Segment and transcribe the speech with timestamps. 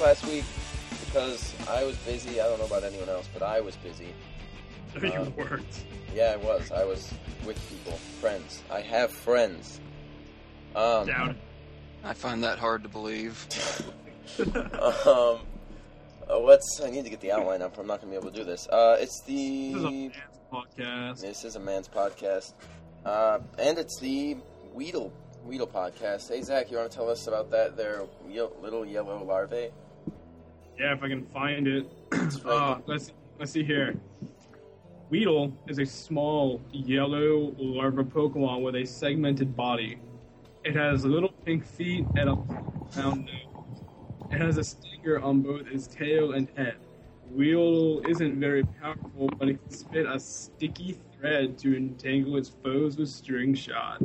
[0.00, 0.44] last week
[1.06, 2.40] because I was busy.
[2.40, 4.12] I don't know about anyone else, but I was busy.
[5.02, 5.84] you Um, worked.
[6.14, 6.70] Yeah, I was.
[6.72, 7.12] I was
[7.46, 8.62] with people, friends.
[8.70, 9.80] I have friends.
[10.74, 11.36] Um, Down.
[12.02, 13.46] I find that hard to believe.
[14.40, 15.38] um,
[16.28, 16.80] uh, what's?
[16.82, 17.78] I need to get the outline up.
[17.78, 18.66] I'm not gonna be able to do this.
[18.68, 20.08] Uh, it's This is a the.
[20.08, 20.14] man's
[20.52, 21.20] podcast.
[21.20, 22.54] This is a man's podcast,
[23.04, 24.36] uh, and it's the
[24.72, 25.12] Weedle
[25.44, 26.28] Weedle podcast.
[26.28, 27.76] Hey Zach, you want to tell us about that?
[27.76, 28.02] Their
[28.60, 29.70] little yellow larvae.
[30.80, 31.86] Yeah, if I can find it.
[32.44, 33.94] Uh, let's let's see here.
[35.10, 39.98] Weedle is a small yellow larva Pokemon with a segmented body.
[40.64, 42.34] It has little pink feet and a
[42.96, 43.82] round nose.
[44.30, 46.76] It has a stinger on both its tail and head.
[47.30, 52.96] Weedle isn't very powerful, but it can spit a sticky thread to entangle its foes
[52.96, 54.02] with string shot.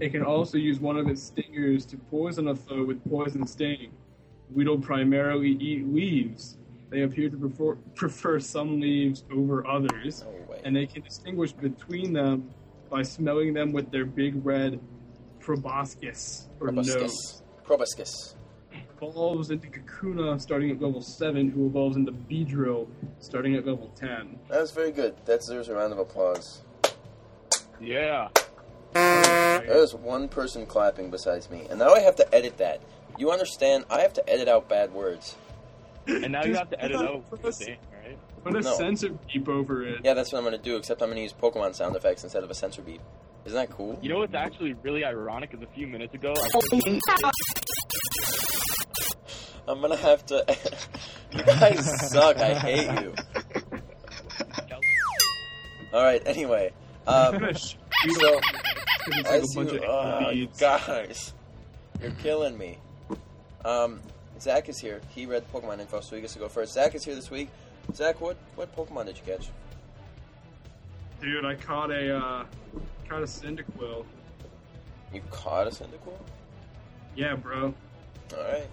[0.00, 3.90] It can also use one of its stingers to poison a foe with poison sting.
[4.54, 6.56] Weedle primarily eat leaves.
[6.90, 12.12] They appear to prefer, prefer some leaves over others, No and they can distinguish between
[12.12, 12.50] them
[12.88, 14.80] by smelling them with their big red
[15.40, 16.94] proboscis or nose.
[16.94, 17.42] Proboscis.
[17.64, 18.36] Proboscis.
[19.02, 22.88] Evolves into Kakuna starting at level 7, who evolves into Beedrill
[23.18, 24.38] starting at level 10.
[24.48, 25.14] That was very good.
[25.26, 26.62] That deserves a round of applause.
[27.80, 28.28] Yeah.
[28.94, 32.80] There's one person clapping besides me, and now I have to edit that.
[33.18, 33.84] You understand?
[33.90, 35.36] I have to edit out bad words.
[36.06, 38.18] And now you have to edit out put the a- right?
[38.44, 38.74] Put a No.
[38.76, 40.00] censor beep over it.
[40.04, 40.76] Yeah, that's what I'm gonna do.
[40.76, 43.00] Except I'm gonna use Pokemon sound effects instead of a censor beep.
[43.46, 43.98] Isn't that cool?
[44.02, 47.30] You know what's actually really ironic is a few minutes ago, I
[49.66, 50.44] I'm gonna have to.
[51.32, 52.36] you guys suck.
[52.38, 53.14] I hate you.
[55.92, 56.22] All right.
[56.26, 56.72] Anyway,
[57.06, 58.40] I'm um, so
[59.06, 61.32] it's as a bunch you, uh, guys,
[62.02, 62.78] you're killing me.
[63.64, 64.00] Um,
[64.40, 65.00] Zach is here.
[65.14, 66.74] He read the Pokemon info, so he gets to go first.
[66.74, 67.48] Zach is here this week.
[67.94, 69.50] Zach, what what Pokemon did you catch?
[71.20, 72.44] Dude, I caught a uh,
[73.08, 74.04] caught a Cyndaquil.
[75.12, 76.18] You caught a Cyndaquil?
[77.16, 77.72] Yeah, bro.
[78.36, 78.66] All right.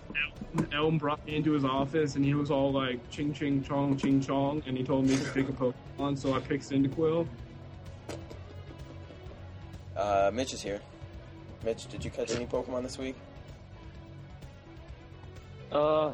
[0.73, 4.21] Elm brought me into his office and he was all like ching ching chong ching
[4.21, 7.27] chong and he told me to pick a Pokemon, so I picked Cyndaquil.
[9.95, 10.81] Uh, Mitch is here.
[11.63, 13.15] Mitch, did you catch any Pokemon this week?
[15.71, 16.13] Uh,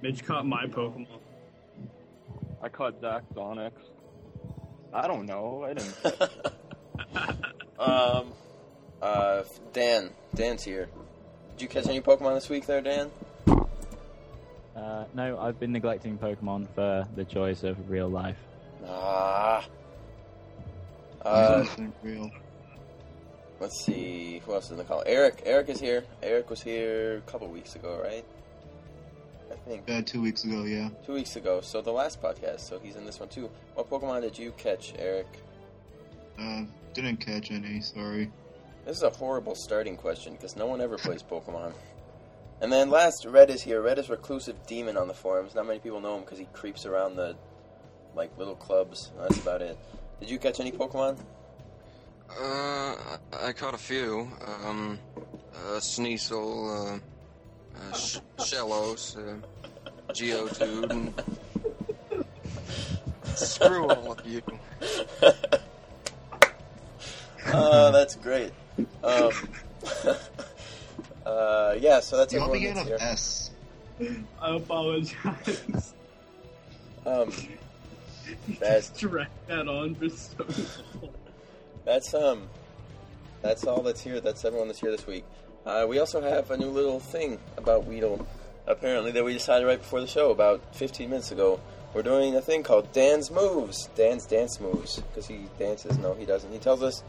[0.00, 1.06] Mitch caught my Pokemon.
[2.62, 3.72] I caught Zach Sonics.
[4.92, 5.64] I don't know.
[5.64, 5.96] I didn't.
[7.78, 8.32] um,
[9.02, 9.42] uh,
[9.72, 10.10] Dan.
[10.34, 10.88] Dan's here.
[11.56, 13.10] Did you catch any Pokemon this week there, Dan?
[14.74, 18.38] Uh, no, I've been neglecting Pokemon for the joys of real life.
[18.86, 19.64] Ah.
[21.24, 21.64] Uh,
[22.02, 22.30] real.
[23.60, 24.40] Let's see.
[24.44, 25.02] Who else is in the call?
[25.06, 25.42] Eric.
[25.44, 26.04] Eric is here.
[26.22, 28.24] Eric was here a couple weeks ago, right?
[29.50, 30.88] I think Yeah, two weeks ago, yeah.
[31.06, 31.60] two weeks ago.
[31.60, 32.60] So the last podcast.
[32.60, 33.50] So he's in this one too.
[33.74, 35.26] What Pokemon did you catch, Eric?
[36.38, 36.62] Uh,
[36.92, 38.30] didn't catch any, sorry.
[38.84, 41.72] This is a horrible starting question because no one ever plays Pokemon.
[42.60, 43.80] And then last, Red is here.
[43.82, 45.54] Red is reclusive demon on the forums.
[45.54, 47.36] Not many people know him because he creeps around the
[48.14, 49.10] like little clubs.
[49.18, 49.78] That's about it.
[50.20, 51.18] Did you catch any Pokemon?
[52.40, 52.96] Uh,
[53.42, 54.30] I- I caught a few.
[54.64, 54.98] Um,
[55.54, 56.98] uh, Sneasel, uh,
[57.78, 59.36] uh, Sh- Shellos, uh,
[60.12, 61.14] Geodude, and...
[63.36, 64.42] Screw all of you.
[67.56, 68.52] Oh, that's great.
[69.04, 69.30] Um,
[71.26, 73.00] uh, yeah, so that's They all everyone began that's with
[74.08, 74.18] here.
[74.18, 74.24] S.
[74.40, 75.94] I apologize.
[77.04, 77.30] Um,
[78.48, 80.44] You That's- just dragged that on for so
[81.02, 81.10] long.
[81.84, 82.48] That's um,
[83.42, 84.20] that's all that's here.
[84.20, 85.24] That's everyone that's here this week.
[85.66, 88.26] Uh, we also have a new little thing about Weedle,
[88.66, 91.58] apparently that we decided right before the show about 15 minutes ago.
[91.94, 93.88] We're doing a thing called Dan's Moves.
[93.94, 95.96] Dan's Dance Moves because he dances.
[95.98, 96.52] No, he doesn't.
[96.52, 97.02] He tells us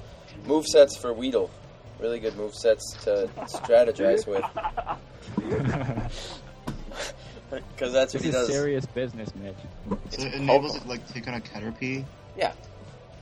[0.45, 1.49] move sets for Weedle.
[1.99, 4.43] Really good move sets to strategize with.
[7.51, 8.47] Because that's what This he is does.
[8.47, 9.55] serious business, Mitch.
[10.09, 12.03] So it enables it like take on a Caterpie.
[12.37, 12.51] Yeah.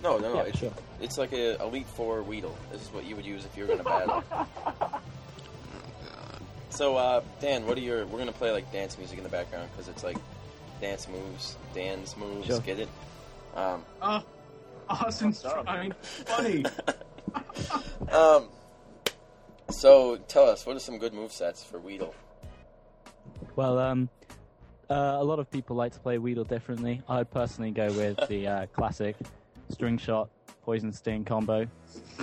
[0.03, 0.35] No, no, no.
[0.35, 0.73] Yeah, it's, sure.
[1.01, 2.55] it's like a Elite Four Weedle.
[2.71, 4.23] This is what you would use if you were going to battle.
[6.69, 8.05] so, uh, Dan, what are your?
[8.05, 10.17] We're going to play like dance music in the background because it's like
[10.81, 12.47] dance moves, Dan's moves.
[12.47, 12.59] Sure.
[12.59, 12.89] Get it?
[13.55, 14.23] Um, Ah,
[14.89, 15.93] Austin's trying.
[16.01, 16.65] Funny.
[18.11, 18.49] um.
[19.69, 22.13] So, tell us, what are some good move sets for Weedle?
[23.55, 24.09] Well, um,
[24.89, 27.01] uh, a lot of people like to play Weedle differently.
[27.07, 29.15] I personally go with the uh, classic
[29.73, 30.29] string shot,
[30.63, 31.67] poison sting combo.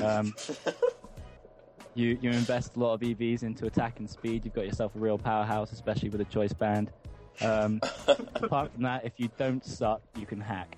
[0.02, 0.34] Um,
[1.94, 4.44] you you invest a lot of EVs into attack and speed.
[4.44, 6.90] You've got yourself a real powerhouse, especially with a choice band.
[7.42, 7.80] Um,
[8.36, 10.76] apart from that, if you don't suck, you can hack.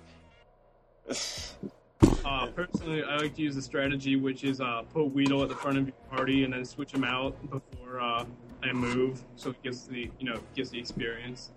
[2.25, 5.55] Uh, personally, I like to use the strategy which is uh, put Weedle at the
[5.55, 8.25] front of your party and then switch him out before uh,
[8.63, 11.51] I move, so it gets the you know gets the experience.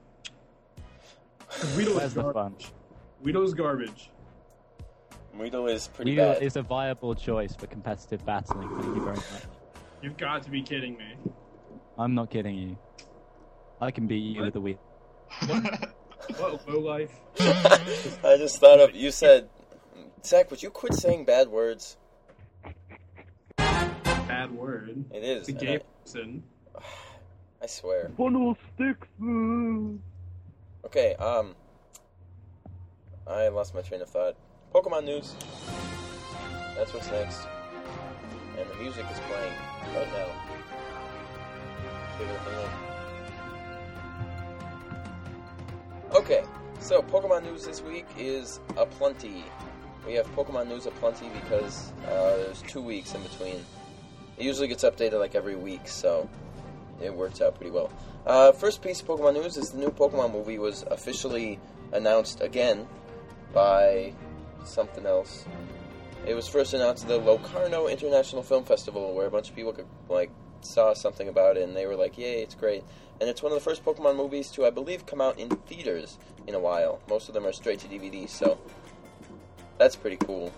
[1.49, 2.33] 'Cause Weedle Where's is the fun?
[2.33, 2.67] garbage.
[3.23, 4.11] Weedle's garbage.
[5.39, 6.43] Weedle is pretty Weedle bad.
[6.43, 8.69] is a viable choice for competitive battling.
[8.69, 9.43] Thank you very much.
[10.03, 11.15] You've got to be kidding me.
[11.99, 12.79] I'm not kidding you.
[13.81, 14.79] I can beat you with a wheel.
[16.39, 17.13] What low life?
[17.39, 19.49] I just thought of you said,
[20.25, 20.51] Zach.
[20.51, 21.97] Would you quit saying bad words?
[23.57, 25.05] Bad word.
[25.13, 25.49] It is.
[25.49, 26.43] It's a gay I, person.
[27.63, 28.09] I swear.
[28.17, 29.07] Bundle sticks.
[30.85, 31.15] Okay.
[31.15, 31.55] Um.
[33.27, 34.37] I lost my train of thought.
[34.75, 35.35] Pokemon news.
[36.77, 37.47] That's what's next.
[38.59, 39.53] And the music is playing
[39.95, 40.27] right now.
[46.15, 46.45] Okay,
[46.81, 49.45] so Pokemon news this week is a plenty.
[50.07, 53.65] We have Pokemon news a plenty because uh, there's two weeks in between.
[54.39, 56.29] It usually gets updated like every week, so
[57.03, 57.91] it works out pretty well.
[58.25, 61.59] Uh, first piece of Pokemon news is the new Pokemon movie was officially
[61.93, 62.87] announced again
[63.53, 64.13] by
[64.69, 65.47] something else.
[66.27, 69.73] It was first announced at the Locarno International Film Festival, where a bunch of people
[69.73, 70.31] could, like
[70.61, 72.83] saw something about it, and they were like, "Yay, it's great!"
[73.21, 76.19] And it's one of the first Pokemon movies to, I believe, come out in theaters
[76.47, 77.01] in a while.
[77.09, 78.59] Most of them are straight to DVD, so
[79.79, 80.53] that's pretty cool.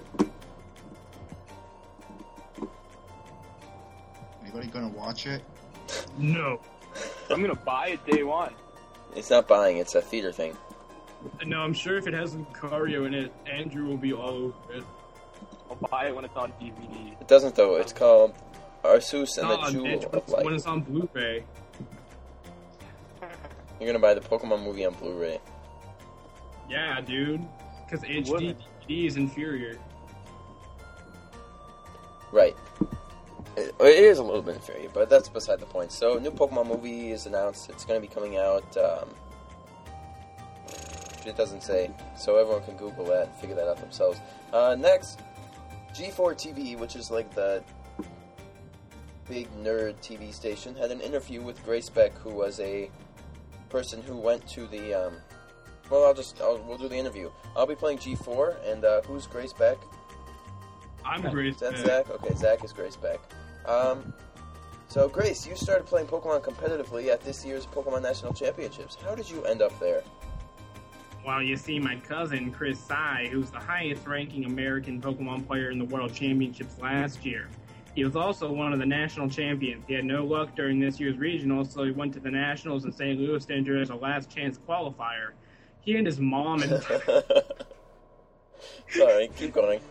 [4.43, 5.43] Anybody gonna watch it?
[6.17, 6.61] No.
[7.31, 8.55] I'm gonna buy it day one.
[9.15, 10.57] It's not buying; it's a theater thing.
[11.45, 14.85] No, I'm sure if it has Lucario in it, Andrew will be all over it.
[15.71, 17.13] I'll buy it when it's on DVD.
[17.21, 17.77] It doesn't though.
[17.77, 18.35] It's called
[18.85, 21.45] Arceus and Nah, the Jewel bitch, of when it's- when it's on Blu-ray.
[23.81, 25.41] You're gonna buy the Pokemon movie on Blu-ray.
[26.69, 27.45] Yeah, dude.
[27.85, 28.55] Because HD?
[28.89, 29.79] DVD is inferior.
[32.33, 32.57] Right.
[33.57, 35.91] It, it is a little bit inferior, but that's beside the point.
[35.93, 37.71] So, new Pokemon movie is announced.
[37.71, 38.77] It's going to be coming out.
[38.77, 39.09] Um,
[41.29, 44.21] it doesn't say, so everyone can Google that and figure that out themselves.
[44.53, 45.21] Uh, next,
[45.95, 47.63] G4 TV, which is like the
[49.29, 52.91] big nerd TV station, had an interview with Grace Beck, who was a
[53.69, 54.95] person who went to the.
[54.95, 55.15] Um,
[55.91, 57.31] well, I'll just I'll, we'll do the interview.
[57.57, 59.79] I'll be playing G4, and uh, who's Grace Beck?
[61.05, 61.57] I'm Grace.
[61.59, 62.07] That's Beck.
[62.07, 62.11] Zach.
[62.11, 63.21] Okay, Zach is Grace Beck.
[63.67, 64.13] Um,
[64.89, 68.97] so Grace, you started playing Pokemon competitively at this year's Pokemon National Championships.
[69.03, 70.03] How did you end up there?
[71.29, 75.85] Well, you see, my cousin Chris Sai, who's the highest-ranking American Pokemon player in the
[75.85, 77.49] World Championships last year.
[77.95, 79.85] He was also one of the national champions.
[79.87, 82.93] He had no luck during this year's regionals, so he went to the nationals in
[82.93, 83.21] St.
[83.21, 85.33] Louis to enter as a last-chance qualifier.
[85.83, 86.83] He and his mom and
[88.89, 89.83] Sorry, keep going.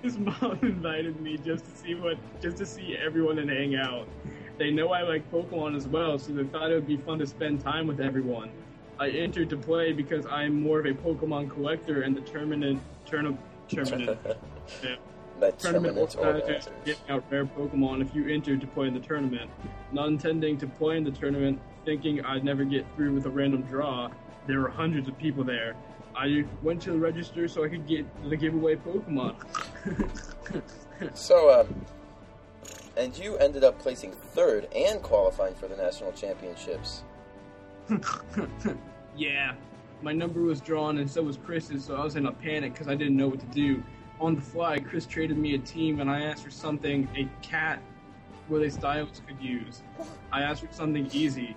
[0.00, 4.08] his mom invited me just to see what, just to see everyone and hang out.
[4.56, 7.26] They know I like Pokemon as well, so they thought it would be fun to
[7.26, 8.50] spend time with everyone.
[8.98, 13.40] I entered to play because I'm more of a Pokemon collector, and the tournament, tournament,
[13.68, 14.18] tournament,
[14.82, 14.96] yeah,
[15.40, 16.72] that tournament tournament organizer organizer.
[16.84, 19.50] getting out rare Pokemon if you entered to play in the tournament.
[19.92, 23.62] Not intending to play in the tournament, thinking I'd never get through with a random
[23.62, 24.10] draw,
[24.46, 25.76] there were hundreds of people there.
[26.16, 29.36] I went to the register so I could get the giveaway Pokemon.
[31.14, 31.84] So, um,
[32.96, 37.04] and you ended up placing third and qualifying for the national championships.
[39.16, 39.54] yeah,
[40.02, 42.88] my number was drawn and so was Chris's, so I was in a panic because
[42.88, 43.82] I didn't know what to do.
[44.20, 47.80] On the fly, Chris traded me a team and I asked for something a cat
[48.48, 49.82] with a stylus could use.
[50.32, 51.56] I asked for something easy.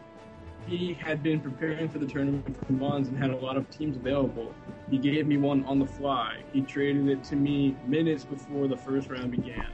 [0.67, 3.97] He had been preparing for the tournament for months and had a lot of teams
[3.97, 4.53] available.
[4.89, 6.43] He gave me one on the fly.
[6.53, 9.67] He traded it to me minutes before the first round began.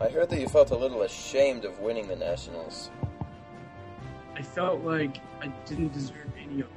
[0.00, 2.90] I heard that you felt a little ashamed of winning the nationals.
[4.36, 6.72] I felt like I didn't deserve any of it.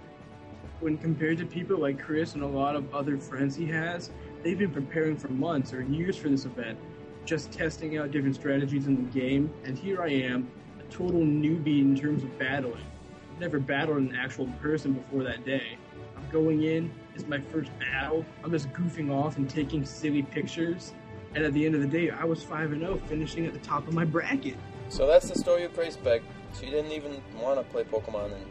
[0.80, 4.12] When compared to people like Chris and a lot of other friends he has,
[4.42, 6.80] they've been preparing for months or years for this event,
[7.26, 10.50] just testing out different strategies in the game, and here I am,
[10.80, 12.86] a total newbie in terms of battling.
[13.34, 15.78] I've never battled an actual person before that day.
[16.16, 20.94] I'm going in, it's my first battle, I'm just goofing off and taking silly pictures,
[21.36, 23.86] and at the end of the day, I was 5 0, finishing at the top
[23.86, 24.56] of my bracket.
[24.88, 26.22] So that's the story of Grace Beck.
[26.58, 28.46] She didn't even want to play Pokemon, and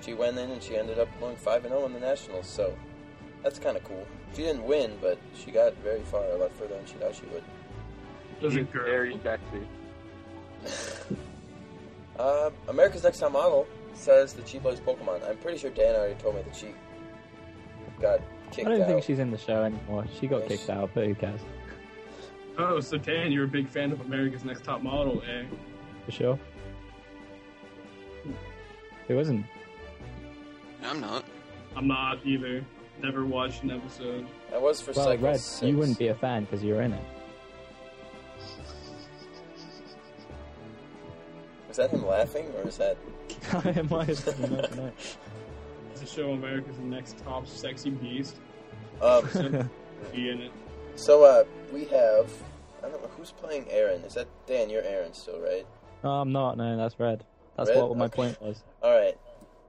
[0.00, 2.46] she went in and she ended up going 5 and 0 in the nationals.
[2.46, 2.74] So
[3.42, 4.06] That's kind of cool.
[4.34, 7.26] She didn't win, but she got very far, a lot further than she thought she
[7.32, 7.42] would.
[8.40, 8.84] Does She's it girl?
[8.86, 9.66] very sexy.
[12.18, 15.28] Uh, America's Next Top Model says that she plays Pokemon.
[15.28, 16.68] I'm pretty sure Dan already told me that she
[18.00, 18.20] got
[18.50, 18.88] kicked I don't out.
[18.88, 20.06] think she's in the show anymore.
[20.18, 20.48] She got Yes.
[20.60, 21.40] kicked out, but who cares?
[22.56, 25.44] Oh, so Dan, you're a big fan of America's Next Top Model, eh?
[26.06, 26.38] For sure.
[29.08, 29.44] Who isn't?
[30.84, 31.24] I'm not.
[31.76, 32.64] I'm not either.
[33.02, 34.26] Never watched an episode.
[34.54, 35.62] I was for Well, cycle Red, six.
[35.68, 37.04] you wouldn't be a fan because you're in it.
[41.70, 42.96] Is that him laughing, or is that?
[43.64, 44.92] it might have been, you never.
[45.92, 48.36] It's a show America's Next Top Sexy Beast.
[49.02, 49.48] Um, So
[50.12, 50.52] be in it.
[50.94, 52.30] so uh, we have.
[52.82, 54.02] I don't know who's playing Aaron.
[54.02, 54.70] Is that Dan?
[54.70, 55.66] You're Aaron still, right?
[56.04, 56.56] no, I'm not.
[56.58, 57.24] No, that's Red.
[57.56, 57.78] That's Red?
[57.82, 58.16] what my Okay.
[58.16, 58.62] point was.
[58.82, 59.16] All right.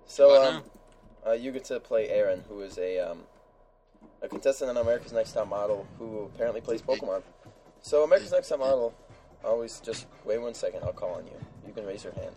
[0.07, 0.63] So um,
[1.25, 3.19] uh, you get to play Aaron, who is a um,
[4.21, 7.21] a contestant on America's Next Top Model, who apparently plays Pokemon.
[7.81, 8.93] So America's Next Top Model,
[9.43, 10.83] always just wait one second.
[10.83, 11.33] I'll call on you.
[11.67, 12.35] You can raise your hand.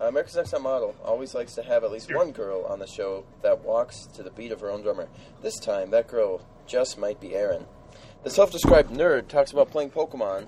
[0.00, 2.86] Uh, America's Next Top Model always likes to have at least one girl on the
[2.86, 5.08] show that walks to the beat of her own drummer.
[5.42, 7.66] This time, that girl just might be Aaron.
[8.22, 10.46] The self-described nerd talks about playing Pokemon,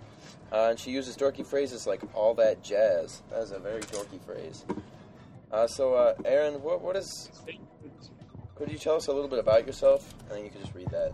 [0.53, 4.23] uh, and she uses dorky phrases like "all that jazz." That is a very dorky
[4.25, 4.65] phrase.
[5.51, 7.31] Uh, so, uh, Aaron, what, what is?
[8.55, 10.15] Could you tell us a little bit about yourself?
[10.31, 11.13] I think you could just read that.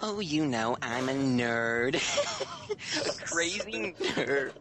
[0.00, 1.94] Oh, you know, I'm a nerd.
[3.20, 4.52] a crazy nerd.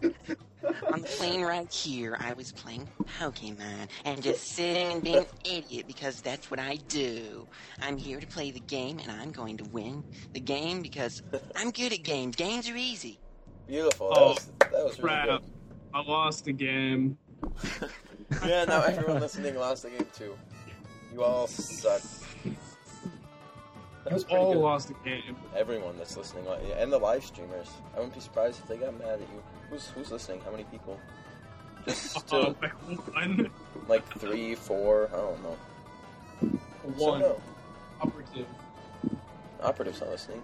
[0.92, 2.88] On the plane right here, I was playing
[3.20, 7.46] Pokemon and just sitting and being an idiot because that's what I do.
[7.82, 11.22] I'm here to play the game and I'm going to win the game because
[11.56, 12.36] I'm good at games.
[12.36, 13.18] Games are easy.
[13.66, 14.10] Beautiful.
[14.14, 15.42] Oh, that was, that was really Crap.
[15.92, 17.18] I lost the game.
[18.44, 20.36] Yeah, now everyone listening lost the game too.
[21.12, 22.00] You all suck.
[24.02, 24.60] That was You pretty all good.
[24.60, 25.36] lost the game.
[25.56, 27.68] Everyone that's listening, and the live streamers.
[27.94, 29.42] I wouldn't be surprised if they got mad at you.
[29.74, 30.40] Who's who's listening?
[30.44, 31.00] How many people?
[31.86, 32.52] Just Uh, still,
[33.12, 33.50] one.
[33.88, 35.08] like three, four.
[35.12, 35.56] I don't know.
[36.40, 37.20] So One.
[37.20, 37.40] no,
[38.00, 38.46] Operative.
[39.60, 40.42] operative's not listening.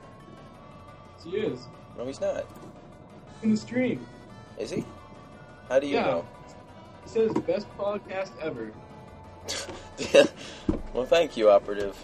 [1.17, 1.61] Yes, He is.
[1.97, 2.45] No, he's not.
[3.45, 4.05] In the stream.
[4.59, 4.85] Is he?
[5.69, 6.07] How do you Yeah.
[6.07, 6.25] know?
[7.05, 8.73] He says best podcast ever.
[10.93, 11.97] well, thank you, operative.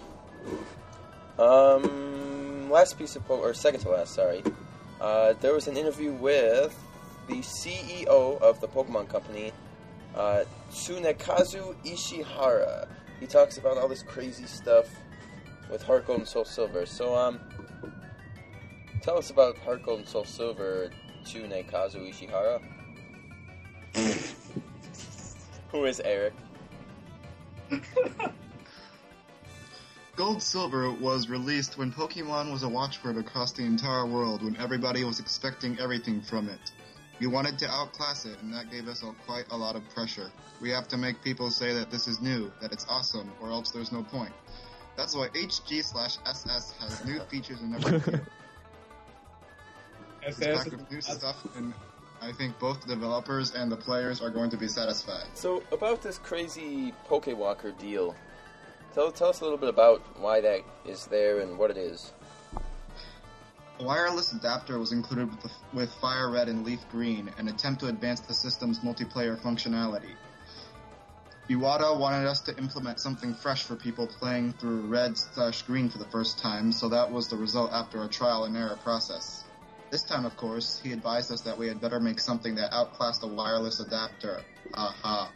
[1.40, 4.44] Um, last piece of po- or second to last, sorry.
[5.00, 6.72] Uh, there was an interview with
[7.28, 9.52] the CEO of the Pokemon Company,
[10.14, 12.86] uh, Tsunekazu Ishihara.
[13.20, 14.86] He talks about all this crazy stuff
[15.70, 16.86] with Heart Gold and Soul Silver.
[16.86, 17.40] So, um,
[19.02, 20.90] tell us about Heart Gold and Soul Silver,
[21.24, 22.62] Tsunekazu Ishihara.
[25.72, 26.34] Who is Eric?
[30.16, 35.04] Gold Silver was released when Pokemon was a watchword across the entire world when everybody
[35.04, 36.72] was expecting everything from it.
[37.20, 40.30] We wanted to outclass it, and that gave us all quite a lot of pressure.
[40.60, 43.70] We have to make people say that this is new, that it's awesome, or else
[43.70, 44.32] there's no point.
[44.96, 48.26] That's why HG slash SS has new features in every tier.
[50.22, 51.72] It's SS packed with new stuff, and
[52.20, 55.26] I think both the developers and the players are going to be satisfied.
[55.34, 58.14] So about this crazy Pokewalker deal,
[58.94, 62.12] tell tell us a little bit about why that is there and what it is.
[63.78, 67.80] A wireless adapter was included with, the, with Fire Red and Leaf Green, an attempt
[67.80, 70.14] to advance the system's multiplayer functionality.
[71.50, 75.98] Iwata wanted us to implement something fresh for people playing through Red slash Green for
[75.98, 79.44] the first time, so that was the result after a trial and error process.
[79.90, 83.22] This time, of course, he advised us that we had better make something that outclassed
[83.24, 84.42] a wireless adapter.
[84.74, 85.30] Aha.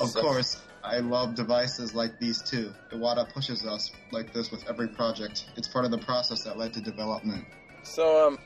[0.00, 2.72] Of So- course, I love devices like these too.
[2.92, 5.44] Iwata pushes us like this with every project.
[5.56, 7.44] It's part of the process that led to development.
[7.84, 8.38] So um,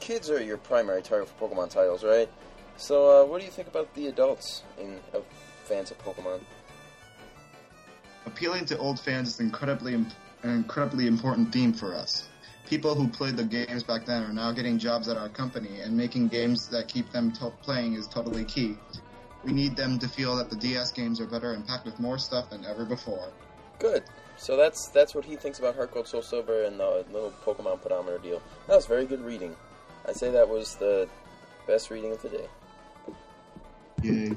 [0.00, 2.28] kids are your primary target for Pokemon titles, right?
[2.76, 5.24] So uh, what do you think about the adults in of
[5.64, 6.40] fans of Pokemon?
[8.26, 12.28] Appealing to old fans is incredibly imp- an incredibly important theme for us.
[12.66, 15.94] People who played the games back then are now getting jobs at our company, and
[15.94, 18.78] making games that keep them to- playing is totally key.
[19.44, 22.16] We need them to feel that the DS games are better and packed with more
[22.16, 23.28] stuff than ever before.
[23.78, 24.04] Good.
[24.36, 27.82] So that's that's what he thinks about Heart Gold, Soul Silver, and the little Pokemon
[27.82, 28.42] pedometer deal.
[28.66, 29.54] That was very good reading.
[30.06, 31.08] I'd say that was the
[31.66, 32.46] best reading of the day.
[34.02, 34.36] Yay.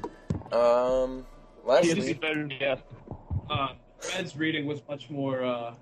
[0.52, 1.26] Um,
[1.62, 2.80] He lastly, is better than yes.
[3.50, 3.68] Uh,
[4.14, 5.74] Red's reading was much more uh,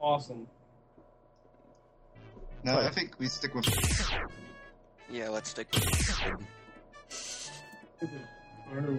[0.00, 0.46] awesome.
[2.62, 3.66] No, I think we stick with.
[5.10, 5.82] Yeah, let's stick with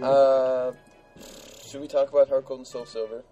[0.03, 0.71] uh,
[1.71, 3.23] should we talk about Heart Gold and Soul Silver?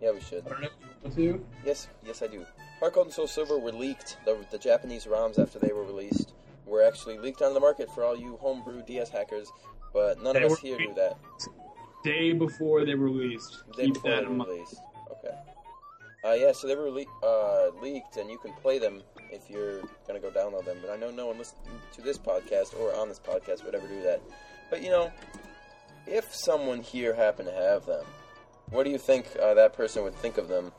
[0.00, 0.46] Yeah, we should.
[0.46, 0.68] I don't know
[1.04, 1.46] if you want to.
[1.66, 2.44] Yes, yes, I do.
[2.78, 4.18] Heart Gold and Soul Silver were leaked.
[4.24, 6.32] The, the Japanese ROMs, after they were released,
[6.64, 9.50] were actually leaked onto the market for all you homebrew DS hackers,
[9.92, 11.18] but none They of us here knew that.
[12.04, 13.64] Day before they were released.
[13.76, 14.50] Day Keep before that they in were mind.
[14.50, 14.76] released.
[15.10, 15.34] Okay.
[16.24, 19.82] Uh, yeah, so they were le- uh, leaked, and you can play them if you're
[20.06, 20.78] gonna go download them.
[20.80, 23.88] But I know no one listening to this podcast or on this podcast would ever
[23.88, 24.22] do that.
[24.70, 25.10] But you know,
[26.06, 28.04] if someone here happened to have them,
[28.70, 30.72] what do you think uh, that person would think of them?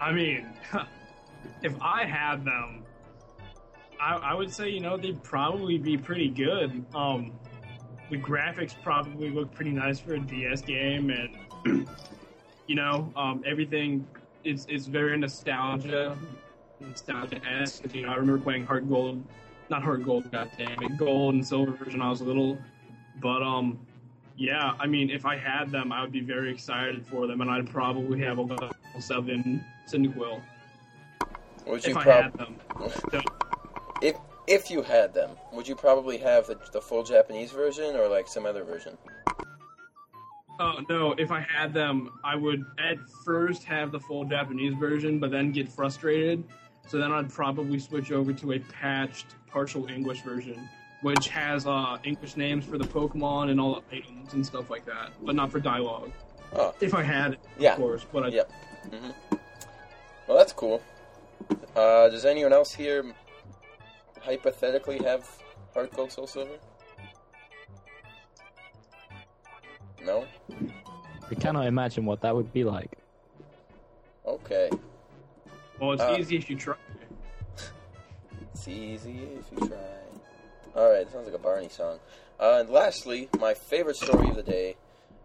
[0.00, 0.46] I mean,
[1.62, 2.84] if I had them,
[4.00, 6.84] I, I would say you know they'd probably be pretty good.
[6.94, 7.32] Um,
[8.10, 11.88] the graphics probably look pretty nice for a DS game, and
[12.66, 14.06] you know um, everything.
[14.44, 16.16] is it's very nostalgia,
[16.80, 17.94] nostalgia esque.
[17.94, 19.24] You know, I remember playing Heart Gold,
[19.70, 22.00] not Heart Gold, goddamn it, Gold and Silver version.
[22.00, 22.58] when I was little,
[23.20, 23.78] but um,
[24.36, 27.50] yeah, I mean, if I had them, I would be very excited for them, and
[27.50, 30.40] I'd probably have a level seven Cyndaquil
[31.66, 32.56] Would if you I had them.
[33.10, 33.20] So,
[34.02, 34.16] if
[34.46, 38.28] if you had them, would you probably have the, the full Japanese version or like
[38.28, 38.96] some other version?
[40.60, 45.18] oh no, if I had them, I would at first have the full Japanese version,
[45.18, 46.44] but then get frustrated.
[46.86, 50.68] So then I'd probably switch over to a patched partial English version,
[51.04, 54.86] which has uh, English names for the Pokemon and all the items and stuff like
[54.86, 56.10] that, but not for dialogue.
[56.54, 56.74] Oh.
[56.80, 57.72] If I had it, Yeah.
[57.72, 58.06] of course.
[58.10, 58.44] But I, Yeah.
[58.90, 59.10] hmm
[60.26, 60.80] Well, that's cool.
[61.76, 63.04] Uh, does anyone else here
[64.22, 65.28] hypothetically have
[65.74, 66.56] Heart Gold Soul Silver?
[70.02, 70.24] No?
[71.30, 72.96] I cannot imagine what that would be like.
[74.26, 74.70] Okay.
[75.78, 76.76] well, it's Uh, easy if you try.
[78.54, 79.76] It's easy if you try.
[80.76, 81.98] Alright, sounds like a Barney song.
[82.40, 84.76] Uh, and lastly, my favorite story of the day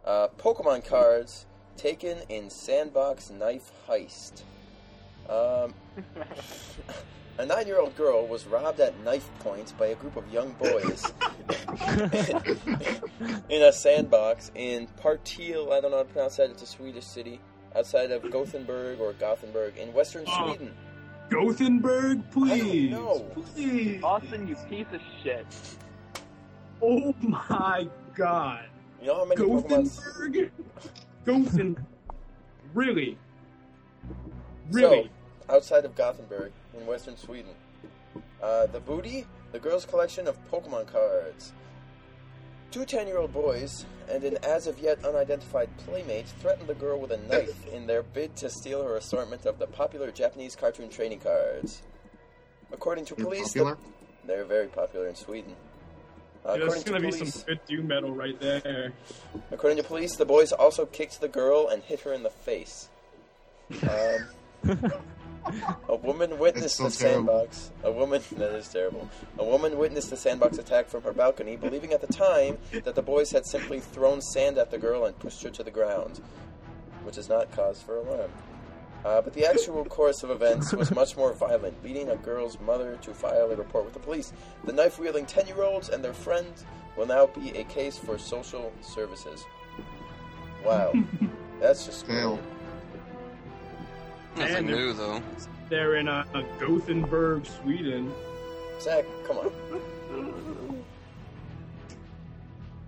[0.06, 4.44] uh, Pokemon cards taken in Sandbox Knife Heist.
[5.30, 5.74] Um,
[7.38, 10.52] a nine year old girl was robbed at knife point by a group of young
[10.54, 11.06] boys
[13.50, 17.06] in a sandbox in Partille, I don't know how to pronounce that, it's a Swedish
[17.06, 17.40] city,
[17.76, 20.48] outside of Gothenburg or Gothenburg in western Oh.
[20.48, 20.74] Sweden.
[21.30, 22.92] Gothenburg, please.
[22.92, 23.20] know.
[23.56, 24.02] Please.
[24.04, 25.46] Austin, you piece of shit.
[26.82, 28.66] Oh my god.
[29.02, 30.52] You know how many Gothenburg?
[31.26, 31.86] Gothen.
[32.74, 33.18] really?
[34.72, 35.10] Really?
[35.48, 37.50] So, outside of Gothenburg, in western Sweden.
[38.40, 41.54] Uh, the booty, the girls' collection of Pokemon cards.
[42.72, 47.00] Two 10 year old boys and an as of yet unidentified playmate threatened the girl
[47.00, 50.90] with a knife in their bid to steal her assortment of the popular Japanese cartoon
[50.90, 51.82] trading cards.
[52.72, 53.78] According to They're police, the-
[54.26, 55.56] they're very popular in Sweden.
[56.46, 58.94] Uh, There's according, to gonna be police, some good doom metal right there.
[59.52, 62.90] according to police, the boys also kicked the girl and hit her in the face.
[63.84, 64.30] Um,
[65.88, 67.28] A woman witnessed so the terrible.
[67.28, 67.72] sandbox.
[67.84, 69.10] A woman that is terrible.
[69.38, 73.02] A woman witnessed the sandbox attack from her balcony, believing at the time that the
[73.02, 76.22] boys had simply thrown sand at the girl and pushed her to the ground,
[77.04, 78.32] which is not cause for alarm.
[79.06, 82.98] Uh, but the actual course of events was much more violent, leading a girl's mother
[83.02, 84.34] to file a report with the police.
[84.66, 86.52] The knife wielding 10 year olds and their friend
[86.98, 89.46] will now be a case for social services.
[90.66, 90.94] Wow.
[91.62, 92.40] That's just Fail.
[94.40, 95.22] Nothing And- new though.
[95.70, 96.24] They're in uh,
[96.60, 98.12] Gothenburg, Sweden.
[98.82, 100.84] Zach, come on.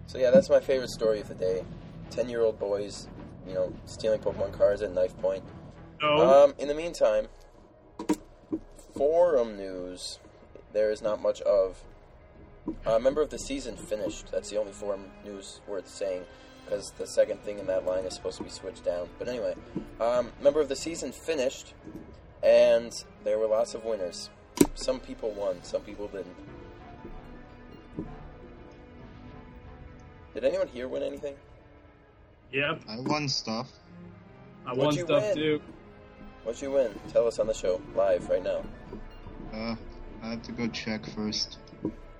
[0.07, 1.63] So yeah, that's my favorite story of the day.
[2.09, 3.07] Ten-year-old boys,
[3.47, 5.43] you know, stealing Pokemon cards at knife point.
[6.01, 6.45] No.
[6.45, 7.27] Um, in the meantime,
[8.97, 10.19] forum news.
[10.73, 11.81] There is not much of.
[12.85, 14.31] A member of the season finished.
[14.31, 16.23] That's the only forum news worth saying,
[16.65, 19.09] because the second thing in that line is supposed to be switched down.
[19.19, 19.55] But anyway,
[19.99, 21.73] um, member of the season finished,
[22.43, 24.29] and there were lots of winners.
[24.75, 26.35] Some people won, some people didn't.
[30.33, 31.35] Did anyone here win anything?
[32.53, 32.81] yep.
[32.89, 33.69] I won stuff.
[34.65, 35.35] I won you stuff win?
[35.35, 35.61] too.
[36.43, 36.93] What'd you win?
[37.11, 38.63] Tell us on the show, live, right now.
[39.53, 39.75] Uh,
[40.23, 41.57] I have to go check first.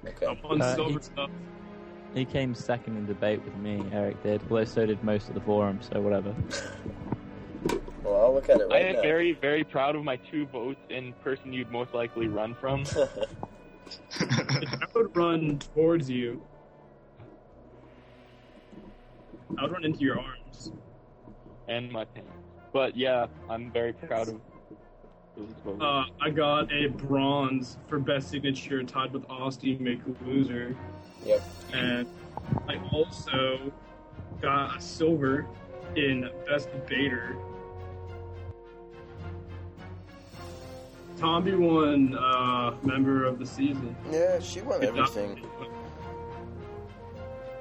[0.06, 0.26] Okay.
[0.26, 1.30] I won Uh, silver he- stuff.
[2.14, 5.42] He came second in debate with me, Eric did, although so did most of the
[5.42, 6.36] forum, so whatever.
[8.04, 9.02] Well, I'll look at it I am now.
[9.02, 12.84] very, very proud of my two votes in person you'd most likely run from.
[14.20, 16.42] I would run towards you.
[19.58, 20.72] I would run into your arms.
[21.68, 22.30] and my pants.
[22.74, 24.42] But yeah, I'm very proud of
[25.38, 25.82] those votes.
[25.82, 30.76] Uh, I got a bronze for best signature tied with Austin Make a Loser.
[31.26, 31.42] Yep.
[31.74, 32.08] And
[32.68, 33.72] I also
[34.42, 35.46] got a silver
[35.96, 37.36] in best debater.
[41.18, 43.96] Tomby won uh, member of the season.
[44.12, 45.42] Yeah, she won everything.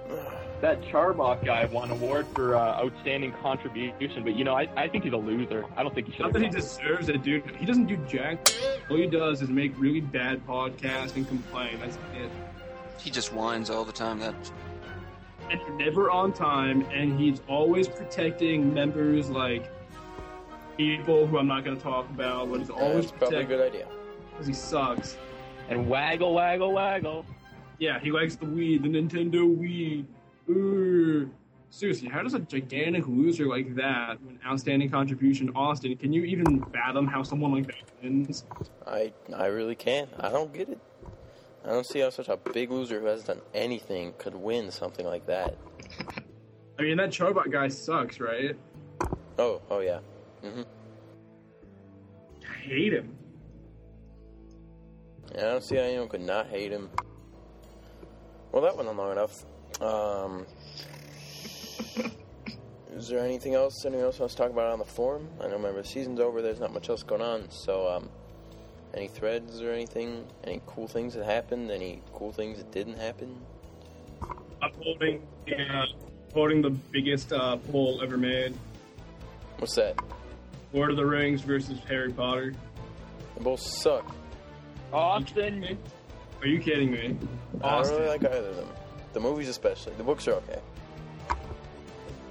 [0.61, 5.05] That Charbot guy won award for uh, outstanding contribution, but you know, I, I think
[5.05, 5.65] he's a loser.
[5.75, 6.21] I don't think he should.
[6.21, 7.57] Not that he deserves it, dude.
[7.57, 8.47] He doesn't do jack.
[8.91, 11.79] All he does is make really bad podcasts and complain.
[11.81, 12.31] That's it.
[13.01, 14.19] He just whines all the time.
[14.19, 14.35] That
[15.51, 19.71] And he's never on time, and he's always protecting members like
[20.77, 23.61] people who I'm not going to talk about, but he's always That's probably a good
[23.67, 23.87] idea.
[24.31, 25.17] because he sucks.
[25.69, 27.25] And waggle, waggle, waggle.
[27.79, 30.05] Yeah, he likes the Wii, the Nintendo Wii.
[30.51, 31.31] Ooh.
[31.73, 36.25] Seriously, how does a gigantic loser like that, with an outstanding contribution, Austin, can you
[36.25, 38.45] even fathom how someone like that wins?
[38.87, 40.11] I I really can't.
[40.19, 40.81] I don't get it.
[41.65, 45.07] I don't see how such a big loser who hasn't done anything could win something
[45.07, 45.57] like that.
[46.79, 48.57] I mean, that Chobot guy sucks, right?
[49.39, 49.99] Oh, oh yeah.
[50.43, 50.63] hmm
[52.43, 53.17] I hate him.
[55.35, 56.89] Yeah, I don't see how anyone could not hate him.
[58.53, 59.45] Well, that went on long enough.
[59.81, 60.47] Um,
[62.97, 65.29] is there anything else anyone else wants to talk about on the forum?
[65.41, 66.43] I know, remember, the season's over.
[66.43, 67.51] There's not much else going on.
[67.51, 68.09] So, um,
[68.95, 70.27] any threads or anything?
[70.45, 71.71] Any cool things that happened?
[71.71, 73.37] Any cool things that didn't happen?
[74.63, 75.87] I'm holding, uh,
[76.35, 78.55] holding the biggest uh, poll ever made.
[79.59, 79.97] What's that?
[80.73, 82.55] Lord of the Rings versus Harry Potter.
[83.37, 84.15] They both suck.
[84.93, 85.79] Austin,
[86.41, 87.17] Are you kidding me?
[87.63, 87.97] I don't Austin.
[87.97, 88.69] really like either of them.
[89.13, 89.95] The movies, especially.
[89.95, 90.61] The books are okay.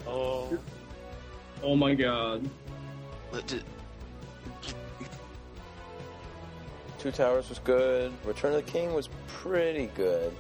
[0.07, 0.57] oh,
[1.63, 2.49] Oh my god.
[3.31, 3.61] but
[6.99, 8.11] Two Towers was good.
[8.25, 10.33] Return of the King was pretty good.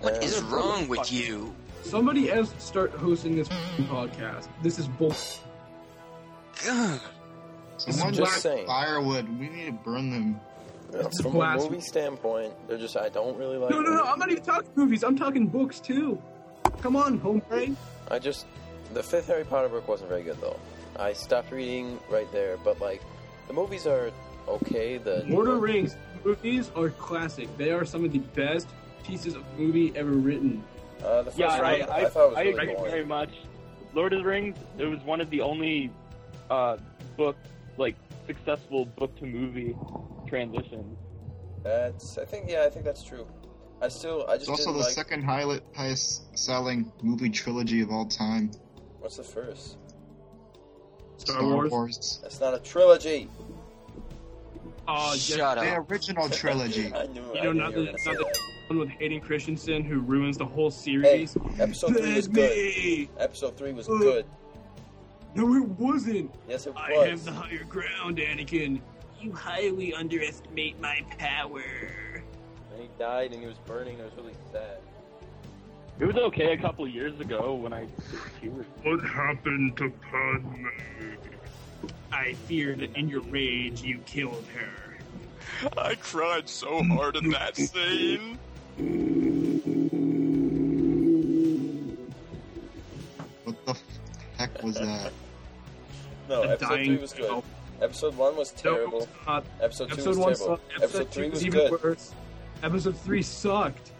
[0.00, 1.54] what And- is wrong with you?
[1.82, 3.48] Somebody else start hosting this
[3.88, 4.48] podcast.
[4.62, 5.14] This is bull.
[6.68, 7.00] Ugh.
[7.78, 8.66] Someone just saying.
[8.66, 9.28] firewood.
[9.38, 10.40] We need to burn them.
[10.92, 11.70] Yeah, It's from a blasphemy.
[11.76, 13.70] movie standpoint, they're just I don't really like.
[13.70, 13.96] No, no, no.
[13.98, 14.06] them.
[14.06, 15.04] I'm not even talking movies.
[15.04, 16.20] I'm talking books too.
[16.82, 17.76] Come on, home brain.
[18.10, 18.46] I just
[18.92, 20.58] the fifth Harry Potter book wasn't very good though.
[20.98, 23.02] I stopped reading right there, but like
[23.46, 24.10] the movies are
[24.48, 24.98] okay.
[24.98, 27.48] The Lord of the Rings movies are classic.
[27.56, 28.68] They are some of the best
[29.04, 30.62] pieces of movie ever written.
[31.02, 32.90] Uh, the first yeah, one, I, I, I, thought it was I really agree boring.
[32.90, 33.30] very much.
[33.94, 35.90] Lord of the Rings, it was one of the only
[36.50, 36.76] uh,
[37.16, 37.36] book,
[37.76, 39.76] like successful book to movie
[40.26, 40.98] transitions.
[41.62, 43.26] That's I think yeah, I think that's true.
[43.82, 44.90] I still I It's just also the like.
[44.90, 48.50] second highlight, highest selling movie trilogy of all time.
[49.00, 49.76] What's the first?
[51.16, 52.20] Star, Wars.
[52.22, 53.28] That's not a trilogy.
[54.92, 55.90] Oh, Shut The up.
[55.90, 56.92] original trilogy.
[56.94, 57.22] I knew.
[57.34, 60.70] You know, knew not the, not the one with Hayden Christensen who ruins the whole
[60.70, 60.76] Hey,
[61.26, 61.36] series.
[61.58, 62.50] episode three was good.
[62.76, 63.08] me.
[63.18, 64.24] Episode three was Uh, good.
[65.34, 66.34] No, it wasn't.
[66.48, 66.82] Yes, it was.
[66.90, 68.80] I have the higher ground, Anakin.
[69.20, 71.62] You highly underestimate my power.
[72.72, 73.98] And he died, and he was burning.
[73.98, 74.78] It was really sad.
[76.00, 80.66] It was okay a couple of years ago when I was What happened to Padme?
[82.10, 84.68] I fear that in your rage you killed her.
[85.76, 88.38] I cried so hard in that scene.
[93.44, 93.76] What the
[94.38, 95.12] heck was that?
[96.28, 97.22] No, The episode three was good.
[97.28, 97.44] girl.
[97.82, 98.98] Episode one was No, terrible.
[99.02, 99.44] it's not.
[99.60, 100.56] Episode two Episode was one terrible.
[100.56, 100.70] sucked.
[100.70, 101.82] Episode, Episode three two was was even good.
[101.82, 102.14] worse.
[102.62, 103.90] Episode three sucked.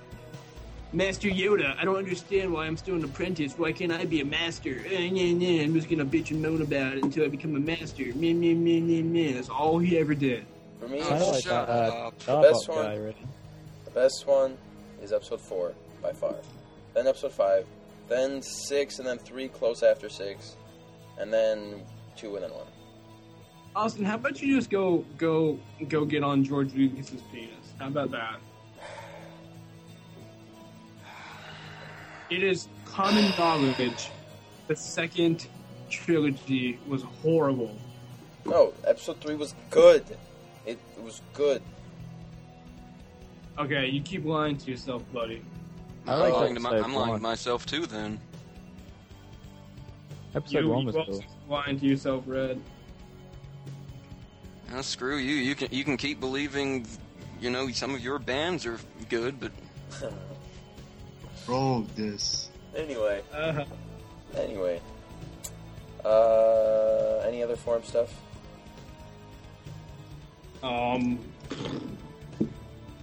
[0.93, 3.57] Master Yoda, I don't understand why I'm still an apprentice.
[3.57, 4.83] Why can't I be a master?
[4.91, 7.61] Eh, nah, nah, I'm just gonna bitch and moan about it until I become a
[7.61, 8.05] master.
[8.17, 9.33] Meh, meh, meh, meh, meh.
[9.35, 10.45] That's all he ever did.
[10.81, 12.19] For me, I like shut that uh, up.
[12.21, 13.27] The best Charbot one- guy, really.
[13.85, 14.57] the best one
[15.03, 16.35] is episode four by far.
[16.95, 17.67] Then episode five,
[18.09, 20.57] then six, and then three close after six,
[21.19, 21.83] and then
[22.17, 22.67] two, and then one.
[23.77, 27.53] Austin, how about you just go go go get on George Lucas's penis?
[27.79, 28.41] How about that?
[32.31, 34.09] It is common knowledge
[34.69, 35.47] the second
[35.91, 37.77] trilogy was horrible.
[38.45, 40.05] No, episode three was good.
[40.71, 41.63] It, it was good.
[43.59, 45.43] Okay, you keep lying to yourself, buddy.
[46.07, 47.87] I I'm like lying to my, I'm lying to myself too.
[47.87, 48.19] Then
[50.35, 51.25] Episode You, one you was also cool.
[51.49, 52.61] lying to yourself, Red.
[54.73, 55.35] Uh, screw you.
[55.35, 56.87] You can you can keep believing.
[57.41, 58.79] You know, some of your bands are
[59.09, 59.51] good, but
[61.47, 62.51] Bro, this.
[62.77, 63.65] Anyway, Uh-huh.
[64.37, 64.81] anyway.
[66.05, 68.15] Uh, any other forum stuff?
[70.63, 71.19] Um,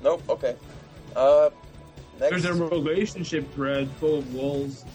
[0.02, 0.24] Nope.
[0.30, 0.56] Okay.
[1.15, 1.50] Uh,
[2.20, 4.86] next there's a relationship thread full of wolves.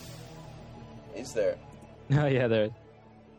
[1.17, 1.57] is Is there?
[2.13, 2.71] Oh yeah, there is.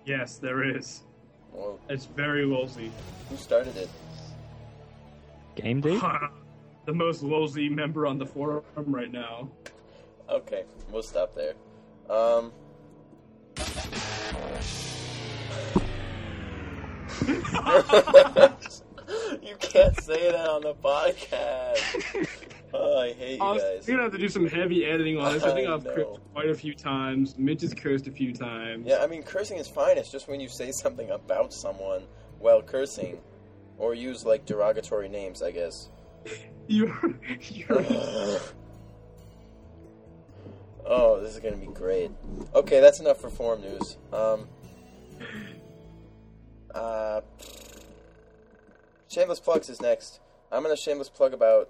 [0.05, 1.03] Yes, there is.
[1.51, 2.89] Well, It's very lolsy.
[3.29, 3.89] who started it?
[5.55, 5.99] Game D.
[6.85, 9.49] the most lolsy member on the forum right now.
[10.29, 11.53] Okay, we'll stop there.
[12.09, 12.51] Um.
[19.61, 22.27] you can't say that on the podcast.
[22.75, 23.85] Oh, I hate you I'm guys.
[23.85, 25.43] gonna have to do some heavy editing on this.
[25.43, 25.93] I think I I've know.
[25.93, 27.37] cursed quite a few times.
[27.37, 28.87] Mitch has cursed a few times.
[28.87, 29.97] Yeah, I mean, cursing is fine.
[29.99, 32.07] It's just when you say something about someone
[32.39, 33.19] while cursing,
[33.77, 35.89] or use like derogatory names, I guess.
[36.67, 37.13] You're,
[37.51, 37.85] you're
[40.85, 42.09] oh, this is gonna be great.
[42.55, 43.97] Okay, that's enough for forum news.
[44.13, 44.47] Um.
[46.73, 47.21] Uh.
[49.13, 50.21] Shameless plugs is next.
[50.51, 51.69] I'm gonna shameless plug about.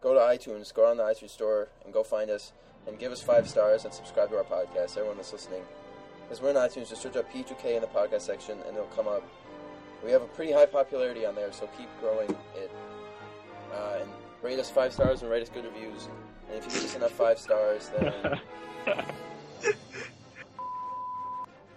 [0.00, 2.52] Go to iTunes, go on the iTunes store, and go find us,
[2.86, 4.96] and give us five stars and subscribe to our podcast.
[4.96, 5.62] Everyone that's listening,
[6.22, 9.08] because we're in iTunes, just search up P2K in the podcast section, and it'll come
[9.08, 9.24] up.
[10.04, 12.70] We have a pretty high popularity on there, so keep growing it.
[13.74, 16.08] Uh, and rate us five stars and rate us good reviews.
[16.48, 18.38] And if you give us enough five stars, then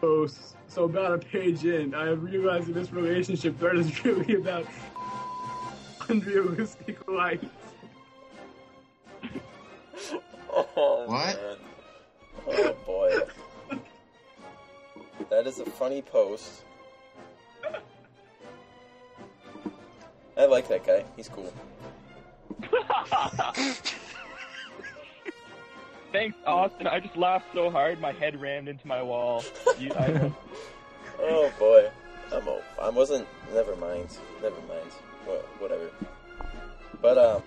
[0.02, 0.28] so,
[0.68, 4.68] so about a page in, I realized that this relationship thread is really about
[6.10, 7.40] unrealistic life.
[10.52, 11.36] oh What?
[11.36, 11.58] man,
[12.48, 13.12] oh boy,
[15.30, 16.64] that is a funny post.
[20.38, 21.04] I like that guy.
[21.18, 21.52] He's cool.
[26.14, 26.88] Thanks, Austin.
[26.88, 29.44] I just laughed so hard my head rammed into my wall.
[29.78, 30.32] You, I,
[31.22, 31.90] Oh boy,
[32.32, 33.28] I'm o- I wasn't.
[33.54, 34.08] Never mind.
[34.42, 34.90] Never mind.
[35.28, 35.90] Wha whatever.
[37.02, 37.44] But um.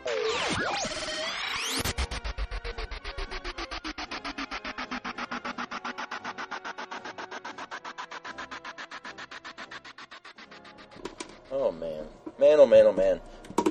[11.50, 12.04] Oh man,
[12.38, 13.20] man, oh man, oh man.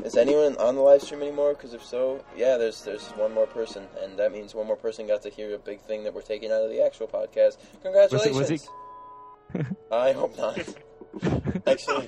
[0.05, 1.53] Is anyone on the live stream anymore?
[1.53, 5.07] Because if so, yeah, there's there's one more person, and that means one more person
[5.07, 7.57] got to hear a big thing that we're taking out of the actual podcast.
[7.81, 8.37] Congratulations!
[8.37, 10.57] was it- I hope not.
[11.67, 12.07] Actually,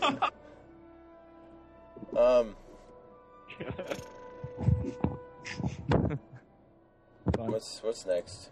[2.23, 2.55] um,
[7.35, 8.49] what's what's next?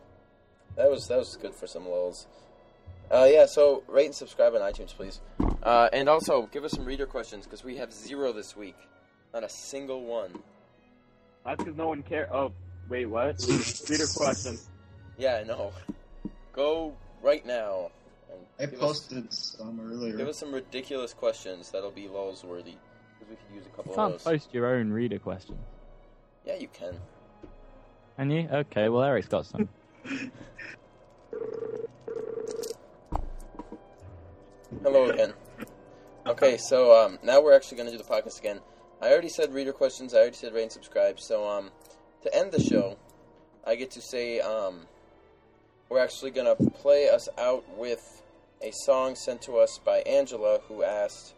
[0.76, 2.28] That was that was good for some lulls.
[3.12, 5.20] Uh, yeah, so rate and subscribe on iTunes, please.
[5.64, 8.78] Uh, and also give us some reader questions because we have zero this week,
[9.34, 10.32] not a single one.
[11.46, 12.30] that's because no one cares.
[12.32, 12.54] Oh,
[12.88, 13.44] wait, what?
[13.90, 14.58] Reader question.
[15.18, 15.74] Yeah, I know.
[16.54, 17.92] Go right now.
[18.32, 20.16] And I give us- posted some earlier.
[20.16, 22.80] Give us some ridiculous questions that'll be lulls worthy because
[23.32, 24.24] we could use a You can't of those.
[24.24, 25.60] post your own reader questions.
[26.46, 26.96] Yeah, you can.
[28.18, 28.48] Can you?
[28.52, 29.70] Okay, well Eric's got some.
[34.84, 35.34] Hello again.
[36.28, 38.60] Okay, so um, now we're actually going to do the podcast again.
[39.02, 40.14] I already said reader questions.
[40.14, 41.20] I already said rate and subscribe.
[41.20, 41.72] So um,
[42.24, 42.98] to end the show,
[43.66, 44.82] I get to say um,
[45.90, 48.22] we're actually going to play us out with
[48.62, 51.34] a song sent to us by Angela, who asked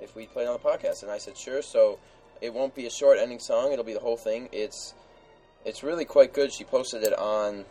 [0.00, 1.62] if we played on the podcast, and I said sure.
[1.62, 1.98] So
[2.40, 4.48] it won't be a short ending song; it'll be the whole thing.
[4.52, 4.94] It's
[5.64, 6.52] it's really quite good.
[6.52, 7.64] She posted it on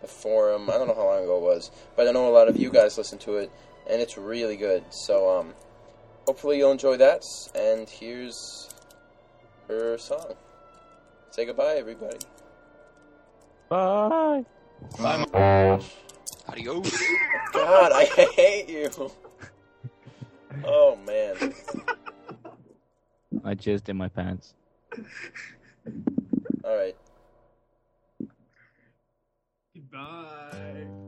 [0.00, 0.70] the forum.
[0.70, 2.70] I don't know how long ago it was, but I know a lot of you
[2.70, 3.50] guys listened to it,
[3.88, 4.84] and it's really good.
[4.90, 5.54] So um,
[6.26, 7.22] hopefully you'll enjoy that.
[7.54, 8.68] And here's
[9.66, 10.34] her song.
[11.30, 12.18] Say goodbye, everybody.
[13.68, 14.44] Bye.
[14.98, 15.80] Bye.
[16.48, 17.02] Adios.
[17.52, 19.10] God, I hate you.
[20.64, 21.54] Oh man.
[23.44, 24.54] I jizzed in my pants.
[26.64, 26.96] All right.
[29.74, 31.07] Goodbye.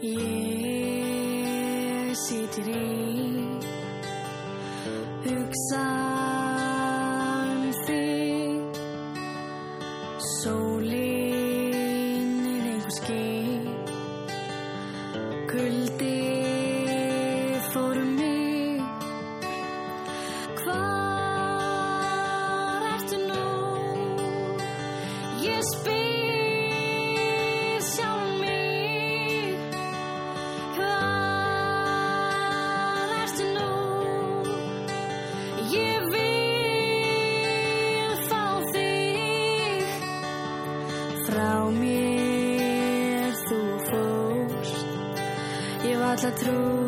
[0.00, 0.16] ger
[2.14, 3.62] sitt ring.
[5.24, 6.15] Yxan
[41.66, 44.86] á mér þú fórst.
[45.86, 46.85] Ég var alltaf trú